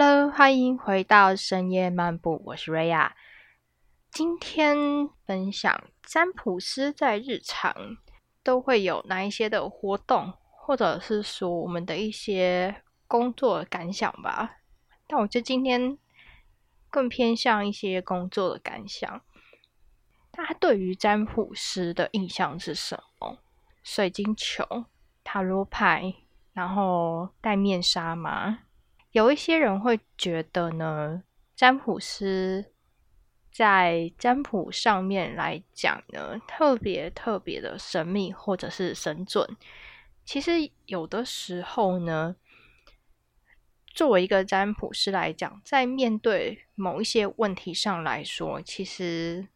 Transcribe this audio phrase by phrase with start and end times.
[0.00, 3.16] Hello，欢迎回到深夜漫步，我是瑞亚。
[4.12, 4.78] 今天
[5.26, 7.74] 分享占卜师在日常
[8.44, 14.58] 都会有哪一些的活动，或者是说我们的一些工作感想吧。
[15.08, 15.98] 但我觉得今天
[16.88, 19.20] 更偏向一些工作的感想。
[20.30, 23.38] 大家对于占卜师的印象是什么？
[23.82, 24.64] 水晶球、
[25.24, 26.14] 塔罗牌，
[26.52, 28.60] 然后戴面纱吗？
[29.18, 31.24] 有一些人会觉得呢，
[31.56, 32.66] 占卜师
[33.50, 39.56] 在占卜上面来讲呢，特别特别的神秘或者是神准。
[40.24, 42.36] 其实有的时候呢，
[43.86, 49.48] 作为一个占卜师来讲，在面对某一些问题上来说，其实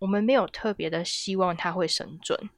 [0.00, 2.50] 我们没有特别的希望它会神准。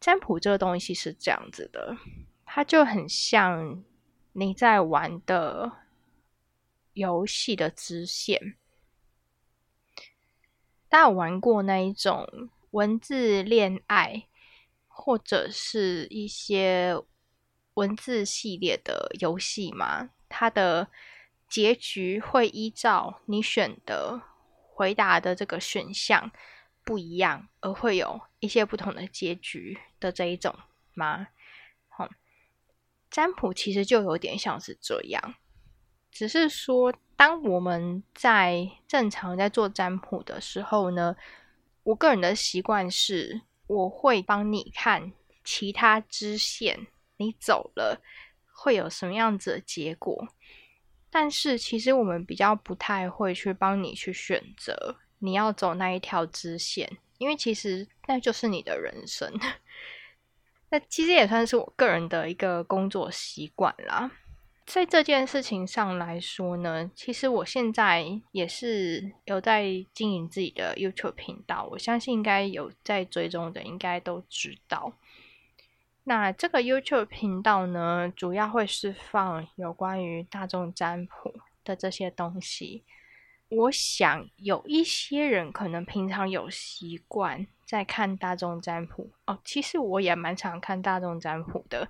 [0.00, 1.98] 占卜这个东西是这样子的，
[2.46, 3.84] 它就很像。
[4.32, 5.72] 你在玩的
[6.92, 8.56] 游戏的支线，
[10.88, 14.28] 大家有玩过那一种文字恋爱，
[14.86, 16.96] 或者是一些
[17.74, 20.10] 文字系列的游戏吗？
[20.28, 20.88] 它的
[21.48, 24.22] 结局会依照你选的
[24.68, 26.30] 回答的这个选项
[26.84, 30.54] 不一样，而会有一些不同的结局的这一种
[30.94, 31.28] 吗？
[33.10, 35.34] 占卜其实就有点像是这样，
[36.12, 41.16] 只是说，当我们在正常在做占卜的时候呢，
[41.82, 45.12] 我个人的习惯是，我会帮你看
[45.44, 48.00] 其他支线，你走了
[48.52, 50.28] 会有什么样子的结果。
[51.10, 56.88] 但是，其实我们比较不太会去帮你去选择你要走那一条支线，
[57.18, 59.32] 因为其实那就是你的人生。
[60.70, 64.10] 那其实也算是我个人的一个工作习惯啦。
[64.66, 74.92] 在这件事情上来说呢，其实我现在也是有在经营自己的 YouTube 频道，我相信应该有在追踪的，应该都知道。
[76.04, 82.84] 那这个 YouTube 频道呢，主要会释放有关于大众占卜的这些东西。
[83.50, 91.88] 我想有一些人可能平常有习惯在看大众占卜哦，其实我也蛮常看大众占卜的。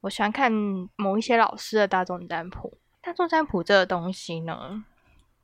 [0.00, 0.50] 我喜欢看
[0.96, 2.78] 某一些老师的大众占卜。
[3.02, 4.84] 大众占卜这个东西呢，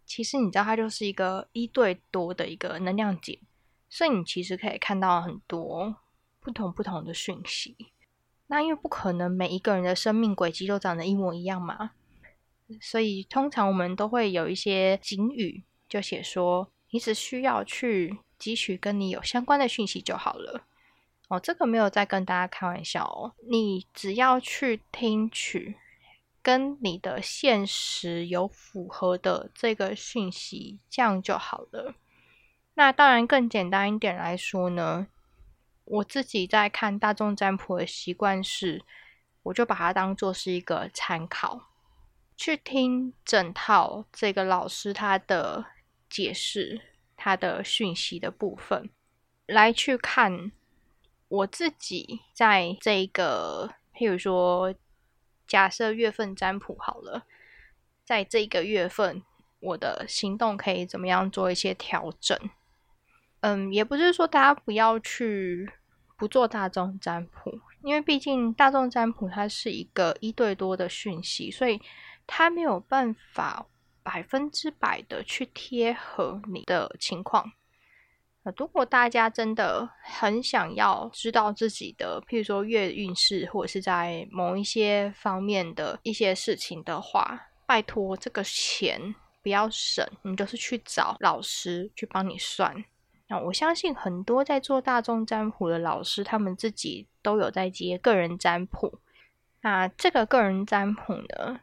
[0.06, 3.38] 其实你知道它就是一个一对多的一个能量点，
[3.88, 5.96] 所以你其实可以看到很多
[6.40, 7.76] 不同不同的讯息。
[8.46, 11.92] 那因为不可能每一个人的生命轨迹都长得一模一样嘛。
[12.80, 20.64] 所以，通常我们都会有一些警语，就写说，你只需要去汲取跟你有相关的讯息就好了。
[21.28, 25.76] 哦，这个没有在跟大家开玩笑哦，你只要去听取
[26.42, 31.94] 跟你的现实有符合的这个讯息，这样就好了。
[32.74, 35.06] 那当然，更简单一点来说呢，
[35.84, 38.82] 我自己在看大众占卜的习惯是，
[39.44, 41.71] 我就把它当做是一个参考。
[42.44, 45.64] 去听整套这个老师他的
[46.10, 46.80] 解释，
[47.16, 48.90] 他的讯息的部分，
[49.46, 50.50] 来去看
[51.28, 54.74] 我自己在这个，譬如说，
[55.46, 57.22] 假设月份占卜好了，
[58.04, 59.22] 在这个月份，
[59.60, 62.36] 我的行动可以怎么样做一些调整？
[63.42, 65.70] 嗯，也不是说大家不要去
[66.16, 71.80] 不做大众占卜，因为毕竟大众占卜它是一个一对多的讯息，所以。
[72.26, 73.66] 他没有办法
[74.02, 77.52] 百分之百的去贴合你的情况。
[78.56, 92.84] 如果大家真的很想要知道自己的，譬如说月运势，或者是在某一些方面的一些事情的话，拜托这个钱不要省，你就是去找老师去帮你算。
[93.28, 98.98] 那我相信很多在做大众占卜的老师，他们自己都有在接个人占卜。
[99.60, 101.60] 那这个个人占卜呢？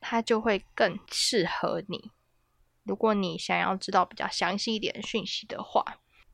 [0.00, 2.10] 它就会更适合你。
[2.84, 5.84] 如果你想要知道比较详细一点讯息的话，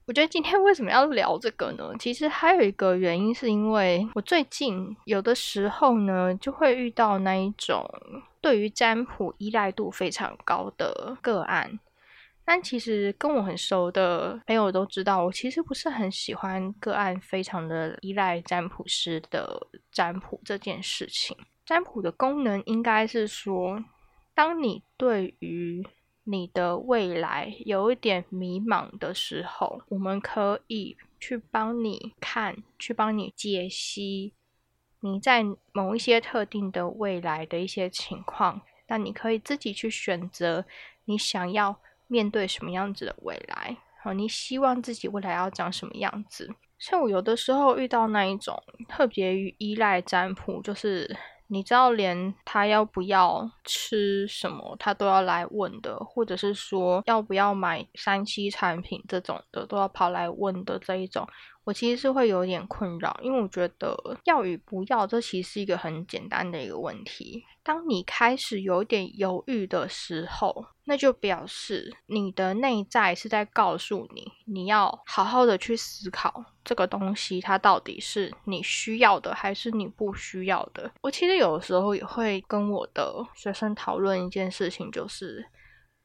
[0.07, 1.93] 我觉得今天为什么要聊这个呢？
[1.99, 7.91] 其实还有一个原因，是因为我最近有的时候呢，就会遇到那一种
[8.41, 11.81] 对于占卜依赖度非常高的个案。
[12.45, 21.35] 但其实跟我很熟的朋友都知道，我其实不是很喜欢个案非常的依赖占卜师的占卜这件事情。
[21.65, 23.85] 占卜的功能应该是说，
[24.35, 25.87] 当你对于
[26.25, 34.35] 你的未来有一点迷茫的时候，我们可以去帮你看，去帮你解析
[35.01, 40.65] 你在某一些特定的未来的一些情况，那你可以自己去选择
[41.05, 43.77] 你想要面对什么样子的未来。
[44.03, 46.55] 好，你希望自己未来要长什么样子？
[46.79, 51.17] 像我有的时候遇到那一种特别依赖占卜，就是
[51.55, 61.27] 你知道，连他要不要吃什么，他都要来问的，或者是说要不要买三 C 产品这种的，都要跑来问的这一种。
[61.65, 67.43] 我其实是会有点困扰，因为我觉得要与不要，这其实是一个很简单的一个问题。
[67.63, 80.93] 当你开始有点犹豫的时候，那就表示你的内在是在告诉你，你要好好的去思考这个东西，它到底是你需要的还是你不需要的。
[81.01, 85.43] 我其实有时候也会跟我的学生讨论一件事情，就是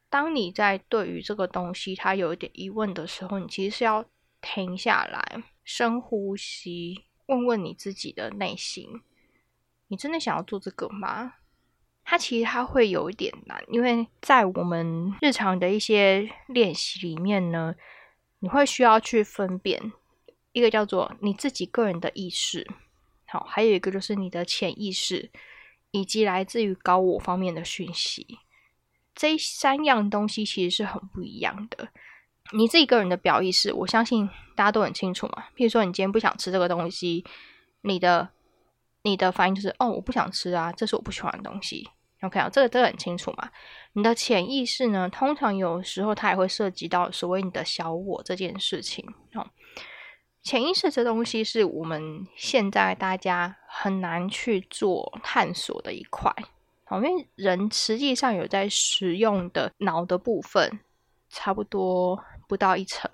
[0.09, 4.05] 当你在对于这个东西它有一点疑问的时候，你其实是要。
[4.41, 9.01] 停下来，深呼吸，问问你自己的内心：
[9.87, 11.35] 你真的想要做这个吗？
[12.03, 17.75] 它其实它会有一点难，因为在我们日常的一些练习里面呢，
[18.39, 19.91] 你会需要去分辨
[20.53, 22.67] 一个叫做你自己个人的意识，
[23.27, 25.29] 好，还有一个就是你的潜意识，
[25.91, 28.39] 以及来自于高我方面的讯息。
[29.13, 31.89] 这三样东西其实是很不一样的。
[32.51, 35.43] 你自己个人的表意识，我相信大家都很清楚嘛。
[35.55, 37.23] 譬如说，你今天不想吃这个东西，
[37.81, 38.29] 你的
[39.03, 41.87] 你的反应就是哦，我不想吃啊，这是我不喜欢的东西。
[42.21, 43.49] OK 啊，这个这个很清楚嘛。
[43.93, 49.05] 你的潜意识呢，通常有时候它也会涉及到所谓你的小我这件事情。
[49.35, 49.47] 哦，
[50.41, 56.33] 潜意识这东西是我们现在大家很难去做探索的一块。
[56.87, 60.79] 哦，因为人实际上有在使用的脑的部分，
[61.29, 62.21] 差不多。
[62.49, 63.09] 不到一层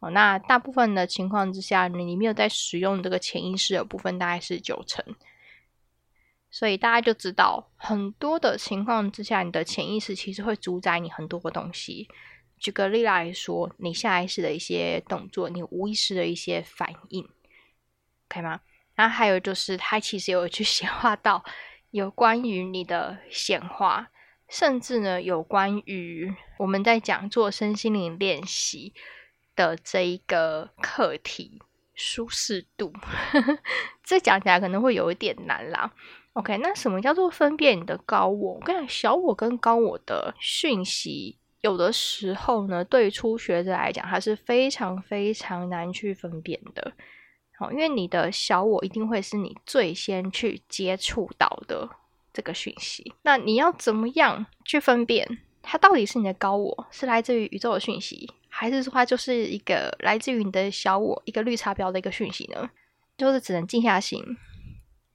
[0.00, 5.02] 哦，那大部分的情况之下，你没有在使用这个潜意识的部分，大概是九成。
[6.50, 12.06] 所以大家就知道，很多的情况之下，你的潜意识其实会主宰你很多个东西。
[12.58, 17.26] 举个例来说，你下意识的一些动作，你无意识的一些反应，
[18.28, 18.60] 可以吗？
[18.94, 21.42] 然后还有就是，它其实有去 显化到
[21.90, 24.10] 有关于你的显化。
[24.50, 28.92] 甚至呢，有关于我们在讲做身心灵练习
[29.54, 31.62] 的这一个课题
[31.94, 32.92] 舒适度，
[34.02, 35.92] 这讲起来可能会有一点难啦。
[36.32, 38.54] OK，那什么叫做分辨你的高我？
[38.54, 46.92] 我跟你讲，小我跟高我的讯息，有的时候呢，对于初学者来讲，它是非常非常难去分辨的。
[47.58, 51.88] 好，因为你的小我一定会是你最先去接触到的。
[52.32, 62.70] 这个讯息，那你要怎么样去分辨它到底是你的高我，是来自于宇宙的讯息，还是说它就是一个来自于你的小我一个绿茶婊的一个讯息呢？
[63.16, 64.24] 就是只能静下心，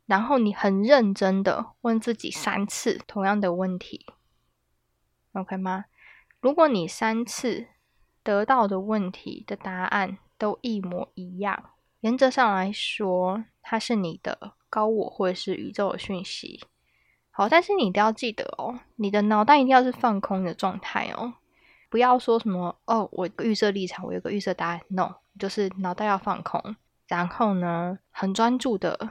[0.05, 4.05] 然后你很认真的问自己三次同样的问题
[5.33, 5.85] ，OK 吗？
[6.39, 7.65] 如果你三次
[8.21, 11.71] 得到的问题的答案都一模一样，
[12.01, 16.61] 原则上来说，它是你的高我或者是宇宙的讯息。
[17.37, 21.33] 好，但是你一定要记得哦，你的脑袋一定要是放空的状态哦，
[21.89, 26.77] 不要说什么哦，我预设立场，我有个预设答案，no，就是脑袋要放空，
[27.09, 29.09] 然后呢，很专注的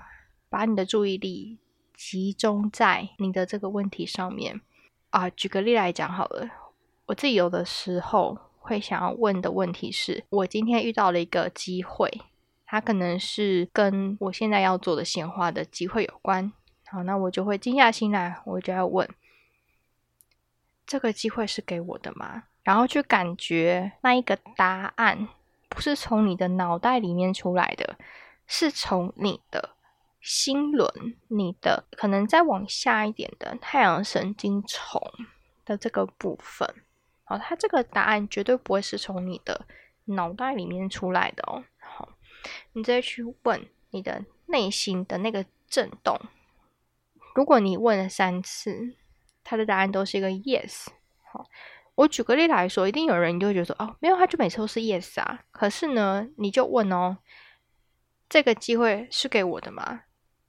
[0.48, 1.58] 把你的注意力
[1.94, 4.62] 集中在你的这个问题上面
[5.10, 5.28] 啊。
[5.28, 6.48] 举个例来讲好了，
[7.04, 12.10] 我自己有的时候会想要问的问题是，我今天遇到了一个机会，
[12.64, 16.50] 它可能是跟我现在要做的显化的机会有关。
[16.94, 19.08] 好，那我就会静下心来，我就要问：
[20.86, 22.44] 这个机会是给我的吗？
[22.62, 25.26] 然后去感觉那一个答案
[25.68, 27.98] 不是从你的脑袋里面出来的，
[28.46, 29.70] 是从你的
[30.20, 30.88] 心轮、
[31.26, 35.02] 你的可能再往下一点的太阳神经丛
[35.64, 36.72] 的这个部分。
[37.24, 39.66] 好，它这个答案绝对不会是从你的
[40.04, 41.64] 脑袋里面出来的哦。
[41.80, 42.10] 好，
[42.74, 46.16] 你再去问你的内心的那个震动。
[47.34, 48.96] 如果你问了三次，
[49.42, 50.86] 他的答案都是一个 yes。
[51.32, 51.44] 好，
[51.96, 55.40] 我举个例来说，一定有人就会觉得说，哦，没有，他就每次都是 yes 啊。
[55.50, 57.18] 可是呢，你就问哦，
[58.28, 60.02] 这个机会是给我的吗？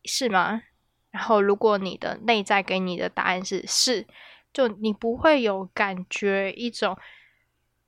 [0.03, 0.61] 是吗？
[1.09, 4.05] 然后，如果你的内在给你的答案是是，
[4.53, 6.97] 就你不会有感觉一种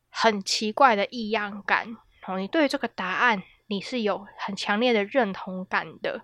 [0.09, 1.95] 很奇怪的异样感。
[2.25, 6.23] 哦，你对这个答案你是有很强烈的认同感的。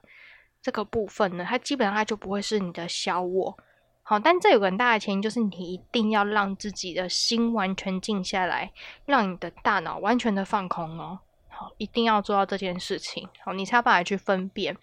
[0.63, 3.57] 这个部分呢，它基本上它就不会是你的小我，
[4.01, 8.71] 好，但这有个很大的前提，就是你一定要让自己的心完全静下来，
[9.05, 14.77] 让你的大脑完全的放空哦，好，一定要做到这件事情，好，你才有办法去分辨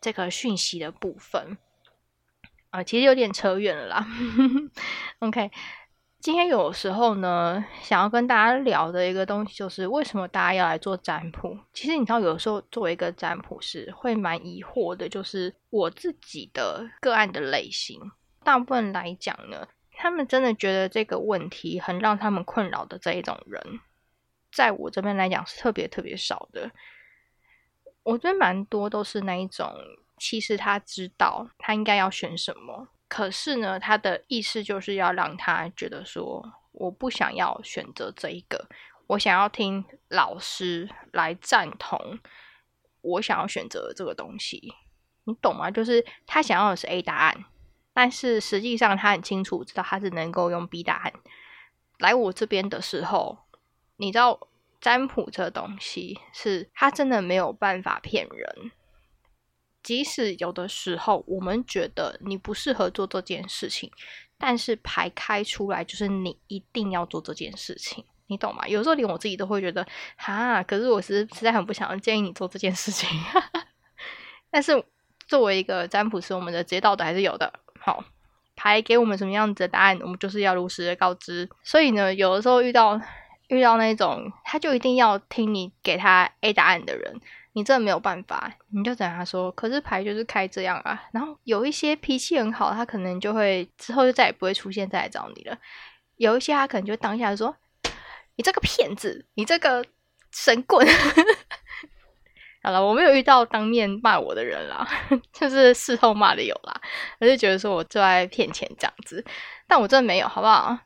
[0.00, 1.58] 这个讯息的部分。
[2.70, 4.06] 啊，其实有点扯远了啦。
[5.20, 5.50] OK，
[6.24, 11.58] 今天有时候呢，想要跟大家聊的一个东西，就是为什么大家要来做占卜？
[11.74, 18.00] 其实你知道，有时候作为一个占卜师，会蛮疑惑的，就是我自己的个案的类型，
[18.42, 23.62] 大部分来讲呢，他们真的觉得这个问题很让他们困扰的这一种人，
[24.50, 26.70] 在我这边来讲是特别特别少的。
[28.02, 29.70] 我觉得蛮多都是那一种。
[30.16, 38.66] 其实他知道他应该要选什么，可是呢，他的意思就是要让他觉得说，我不想要选择这一个，
[39.06, 42.18] 我想要听老师来赞同
[43.02, 44.74] 我想要选择这个东西，
[45.24, 45.70] 你懂吗？
[45.70, 47.44] 就是他想要的是 A 答案，
[47.92, 51.12] 但是实际上他很清楚知道他是能够用 B 答案
[51.98, 53.38] 来我这边的时候，
[53.96, 54.48] 你知道
[54.80, 58.72] 占卜这东西是他真的没有办法骗人。
[59.84, 63.88] 即使有的时候我们觉得你不适合做这件事情，
[64.38, 68.66] 但是牌开出来就是你一定要做这件事情，你懂吗？
[68.66, 69.86] 有时候连我自己都会觉得，
[70.16, 73.08] 哈，可是我是实在很不想建议你做这件事情。
[74.50, 74.82] 但是
[75.28, 77.52] 作为一个占卜师，我们的职业道德还是有的。
[77.78, 78.02] 好，
[78.56, 81.48] 牌给我们什么样子的答案，我们就是要如实的告知。
[81.62, 82.98] 所以呢，有的时候遇到
[83.48, 87.20] 遇到那种，他就一定要听你给他 A 答案的人。
[87.54, 89.50] 你真的没有办法，你就等他说。
[89.52, 95.56] 可是牌就是开这样啊，然后有一些脾气很好，他可能就会之后就再也不会出现再来找你了。
[96.16, 97.56] 有一些他可能就当下说
[98.36, 99.84] ：“你这个骗子，你这个
[100.32, 100.86] 神棍。
[102.62, 104.88] ”好了，我没有遇到当面骂我的人啦，
[105.32, 106.80] 就是事后骂的有啦。
[107.20, 109.24] 我就觉得说我最爱骗钱这样子，
[109.68, 110.78] 但我真的没有，好不好？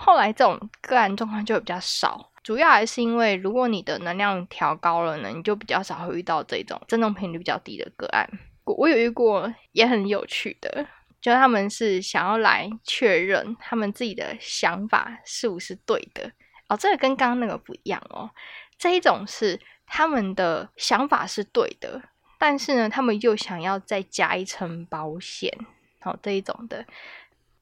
[0.00, 2.30] 后来这种个案状况就会比较少。
[2.44, 8.26] 主要还是因为，如果你的能量调高了呢，你就比较少会遇到这种振动频率比较低的个案。
[8.64, 10.86] 我有遇过也很有趣的，
[11.20, 16.30] 就他们是想要来确认他们自己的想法是不是对的
[16.68, 16.76] 哦。
[16.76, 18.30] 这个跟刚刚那个不一样哦。
[18.78, 22.00] 这一种是他们的想法是对的，
[22.38, 25.52] 但是呢，他们又想要再加一层保险。
[26.00, 26.86] 好，这一种的，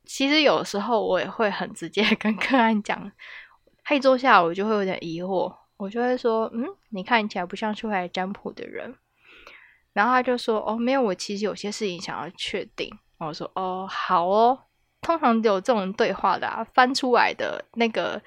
[0.06, 3.12] 其实有时候我也会很直接跟个案讲。
[3.84, 8.94] 他一坐下，我就会有点疑惑，我就会说：“嗯，你看起来不像出来占卜的人。”
[9.92, 14.58] 然后他就说：“哦，没有，我其实有些事情想要确定。”我说：“哦，好哦。”
[15.02, 18.20] 通常有这种对话的，翻出来的那个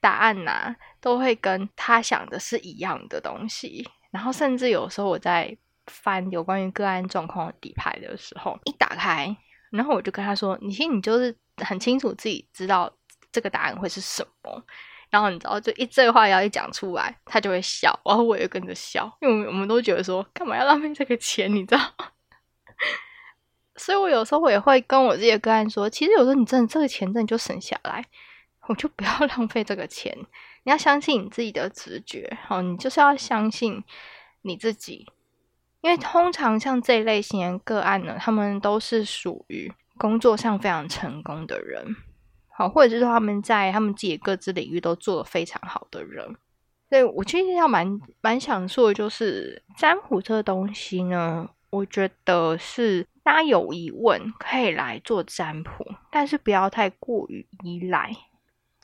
[0.00, 3.88] 答案呐，都会跟他想的是一样的东西。
[4.10, 5.56] 然后甚至有时候我在
[5.86, 9.36] 翻有关于个案状况的底牌的时候，一打开，
[9.70, 12.92] 然后我就跟他说：“你其实你就是很清楚自己知道
[13.32, 14.64] 这个答案会是什么。”
[15.08, 21.80] 然后你知道，就一这话要一讲出来，他就会笑，然后我也跟着笑，因为我们都觉得说，干嘛要浪费这个钱，你知道？
[23.76, 28.04] 所以我有时候我也会跟我自己的个案说，其实有时候你真的这个钱真的就省下来，
[28.68, 30.16] 我就不要 浪费这个钱。
[30.64, 33.84] 你要相信你自己的直觉，好，你就是要相信
[34.42, 35.06] 你自己，
[35.86, 41.94] 因为通常像这一类型的个案呢，他们都是属于工作上非常成功的人。
[42.48, 46.26] 好，或者是他们在他们自己各自领域都做的非常好的人，
[46.90, 55.70] 所以我其实要蛮蛮想说的，就是占卜这个东西呢，我觉得是大家有疑问可以来做占卜，
[56.10, 58.10] 但是不要太过于依赖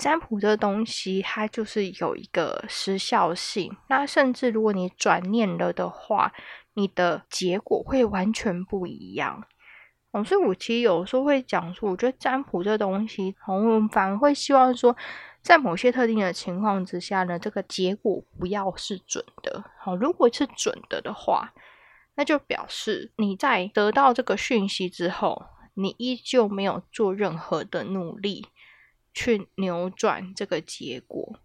[0.02, 3.76] 占卜这东西，它就是有一个时效性。
[3.88, 6.32] 那甚至如果你转念了的话，
[6.74, 9.44] 你的结果会完全不一样。
[10.10, 14.96] 哦，所以我其实有时候会讲说，我觉得占卜这东西，我们反而会希望说，
[15.40, 19.62] 在某些特定的情况之下呢，这个结果不要是准的。
[19.78, 21.52] 好，如果是准的的话，
[22.16, 25.44] 那就表示你在得到这个讯息之后，
[25.74, 28.48] 你依旧没有做任何的努力
[29.12, 31.36] 去扭转这个结果。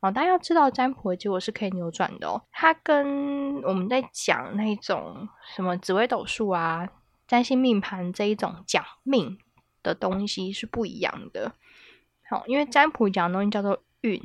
[0.00, 2.42] 啊，大家要知道，占卜的结果是可以扭转的哦。
[2.50, 6.88] 它跟我们在讲那种什么紫微斗数啊。
[7.28, 9.38] 占星命盘这一种讲命
[9.82, 11.52] 的东西是不一样的。
[12.28, 14.20] 好，因为占卜讲的东西叫做运，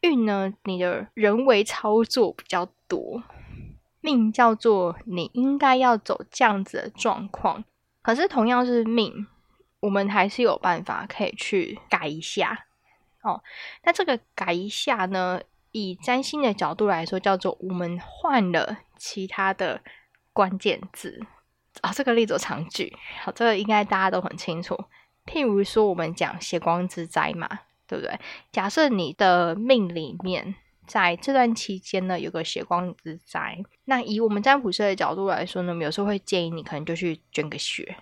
[0.00, 3.20] 运呢，你的人为操作比较多；
[4.00, 7.64] 命叫做你应该要走这样子的状况。
[8.00, 9.26] 可是同样是命，
[9.84, 12.66] 我们还是有办法可以去改一下。
[13.22, 13.42] 哦，
[13.82, 15.40] 那这个改一下呢，
[15.72, 19.82] 以占星的角度来说，叫做我们换了其他的
[20.32, 21.26] 关键字。
[21.82, 24.74] 啊，这个例子常举，好，这个应该大家都很清楚。
[25.26, 27.48] 譬如说，我们讲血光之灾嘛，
[27.86, 28.18] 对不对？
[28.52, 30.54] 假设你的命里面
[30.86, 37.96] 在这段期间呢有个血光之灾，那以我们占卜师的角度来说呢，有时候会建议你可能就去捐个血，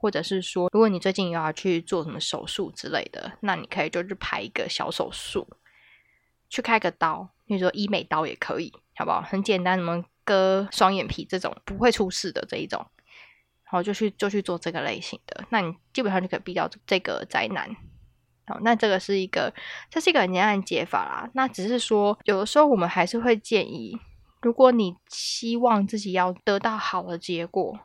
[0.00, 5.46] 或者是说，如果你最近又要去做什么手术之类的，那你可以就去排一个小手术，
[6.48, 9.20] 去开个刀，比如说医美刀也可以，好不好？
[9.20, 12.86] 很简单，什么割双眼皮这种不会出事的这一种，
[13.64, 17.74] 然后就去就去做这个类型的，那你基本上就可以避掉这个灾难。
[18.46, 19.52] 好，那这个是一个，
[19.90, 21.30] 这是一个很简单的解法啦。
[21.34, 23.98] 那只是说，有的时候我们还是会建议，
[24.40, 27.78] 如果你希望自己要得到好的结果，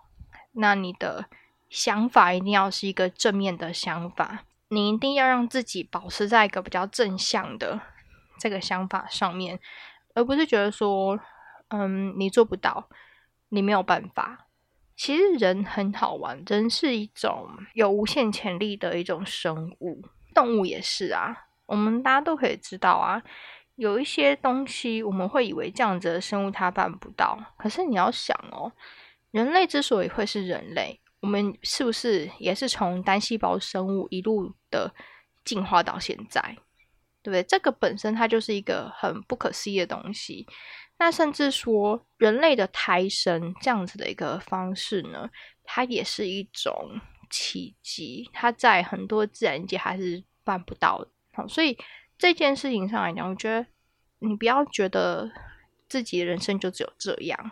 [0.54, 1.26] 那你的
[1.74, 7.82] 想法一定要是一个正面的想法，你一定要让自己保持在一个比较正向的
[8.38, 9.60] 这个想法上面，
[10.14, 11.20] 而不是觉得说，
[11.70, 12.88] 嗯，你做不到，
[13.50, 14.46] 你没有办法。
[14.96, 20.04] 其实人很好玩，人是一种有无限潜力的一种生物。
[20.36, 23.20] 动物也是啊，我们大家都可以知道啊，
[23.78, 28.72] 有一些东西我们会以为这样子的生物它办不到，可是你要想哦，
[29.32, 34.94] 人类之所以会是人类，我们是不是也是从单细胞生物一路的
[35.44, 36.40] 进化到现在，
[37.24, 37.42] 对不对？
[37.44, 40.46] 这个本身它就是一个很不可思议的东西。
[41.00, 45.28] 那甚至说人类的胎生这样子的一个方式呢，
[45.64, 47.00] 它也是一种。
[47.36, 51.10] 奇迹，它在很多自然界还是办不到的。
[51.32, 51.76] 好，所以
[52.16, 53.66] 这件事情上来讲，我觉得
[54.20, 55.32] 你不要觉得
[55.90, 57.52] 自己的人生就只有这样。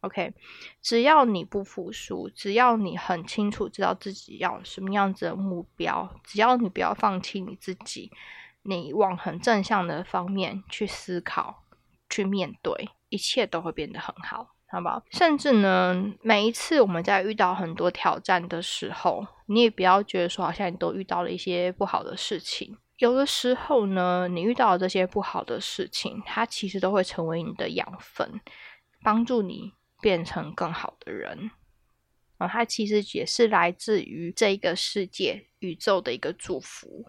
[0.00, 0.32] OK，
[0.80, 8.10] 只要你不服输，只要你很清楚知道自己要什么样子的目标，只要你不要放弃你自己，
[8.62, 11.64] 你往很正向的方面去思考、
[12.08, 14.54] 去面对，一切都会变得很好。
[14.72, 15.02] 好不好？
[15.10, 22.78] 甚至呢，每一次我们在遇到很多挑战的时候，你也不要觉得说好像你都遇到了一些不好的事情。
[22.98, 28.40] 有的时候呢，你遇到这些不好的事情，它其实都会成为你的养分，
[29.02, 31.50] 帮助你变成更好的人。
[32.38, 37.06] 啊，它其实也是来自于这个世界、宇宙的一个祝福。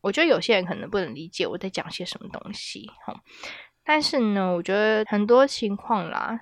[0.00, 3.20] 我觉得有些人可能不能理解我在讲些什么东西，哈。
[3.82, 6.40] 但是呢，我觉得很多情况啦。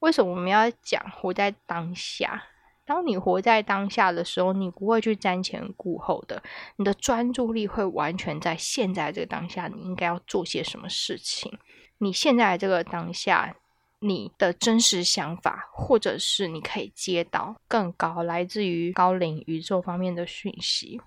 [0.00, 2.44] 为什么我们要讲活在当下？
[2.84, 6.42] 当你活在当下的时候，你不会去瞻前顾后的，
[6.76, 9.68] 你的专注力会完全在现在这个当下。
[9.68, 11.58] 你应该要做些什么事情？
[11.98, 13.56] 你现在这个当下，
[13.98, 21.00] 你的真实想法，或者是你可以接到更高来自于高龄宇宙方面的讯息。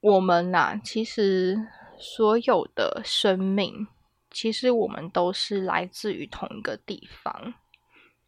[0.00, 1.66] 我们呐，其实
[1.98, 3.86] 所有的生命，
[4.30, 7.54] 其实我们都是来自于同一个地方。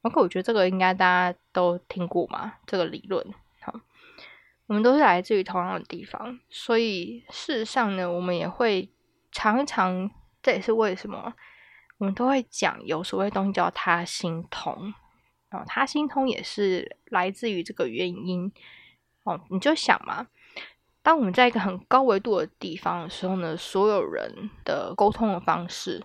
[0.02, 3.24] OK，我觉得这个应该大家都听过嘛，这个理论。
[3.60, 3.72] 好，
[4.66, 8.88] 我们都是来自于同样的地方，所以事实上呢，我们也会
[9.32, 10.10] 常常，
[10.42, 11.34] 这也是为什么
[11.98, 14.94] 我们都会讲有所谓东西叫他心通。
[15.50, 18.52] 哦，他心通也是来自于这个原因。
[19.22, 20.26] 哦，你就想嘛，
[21.02, 26.04] 当我们在一个很高维度的地方的时候呢，所有人的沟通的方式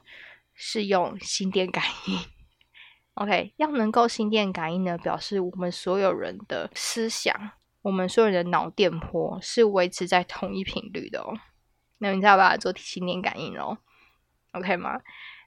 [0.54, 2.20] 是用心电感应。
[3.16, 7.52] OK，要能够心电感应呢，表示我们所有人的思想，
[7.82, 11.34] 我们所有人的脑电波是维持在同一频率的哦。
[11.98, 13.78] 那你知道把它做心电感应哦
[14.54, 15.02] ，OK 吗？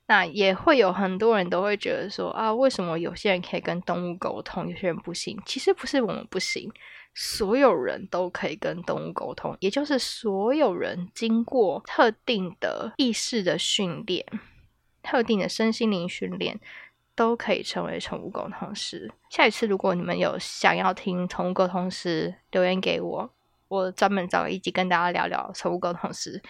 [0.07, 5.41] 那也会有很多人都会觉得说啊，为什么有些人可以跟动物沟通，有些人不行？
[5.47, 6.71] 其实不是我们不行，
[7.15, 14.27] 所有人都可以跟动物沟通，也就是所有人经过特定的意识的训练，
[15.03, 16.61] 特定的身心灵训练。
[17.17, 19.09] 都可以成为宠物沟通师。
[19.31, 23.31] 下一次如果你们有想要听宠物沟通师，留言给我，
[23.69, 26.43] 我专门找一集跟大家聊聊宠物沟通师。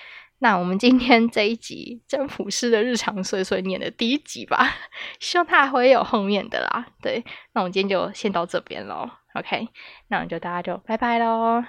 [0.45, 4.75] 那我们今天这一集真普师的日常碎碎念的第一集吧，
[5.19, 6.87] 希望它还会有后面的啦。
[7.01, 9.09] 对，那我们今天就先到这边喽。
[9.33, 9.67] OK，
[10.09, 11.65] 那我们就大家就拜拜喽。